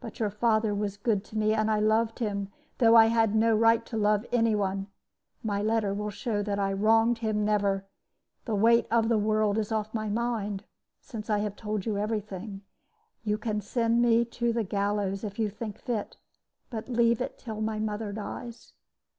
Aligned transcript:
But 0.00 0.20
your 0.20 0.28
father 0.28 0.74
was 0.74 0.98
good 0.98 1.24
to 1.24 1.38
me, 1.38 1.54
and 1.54 1.70
I 1.70 1.80
loved 1.80 2.18
him, 2.18 2.52
though 2.76 2.94
I 2.94 3.06
had 3.06 3.34
no 3.34 3.56
right 3.56 3.86
to 3.86 3.96
love 3.96 4.26
any 4.30 4.54
one. 4.54 4.88
My 5.42 5.62
letter 5.62 5.94
will 5.94 6.10
show 6.10 6.42
that 6.42 6.58
I 6.58 6.74
wronged 6.74 7.20
him 7.20 7.42
never. 7.42 7.86
The 8.44 8.54
weight 8.54 8.86
of 8.90 9.08
the 9.08 9.16
world 9.16 9.56
is 9.56 9.72
off 9.72 9.94
my 9.94 10.10
mind 10.10 10.64
since 11.00 11.30
I 11.30 11.38
have 11.38 11.56
told 11.56 11.86
you 11.86 11.96
every 11.96 12.20
thing; 12.20 12.60
you 13.24 13.38
can 13.38 13.62
send 13.62 14.02
me 14.02 14.26
to 14.26 14.52
the 14.52 14.62
gallows, 14.62 15.24
if 15.24 15.38
you 15.38 15.48
think 15.48 15.78
fit, 15.78 16.18
but 16.68 16.90
leave 16.90 17.22
it 17.22 17.38
till 17.38 17.62
my 17.62 17.78
mother 17.78 18.12
dies. 18.12 18.74